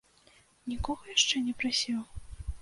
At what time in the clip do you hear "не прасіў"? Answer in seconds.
1.51-2.01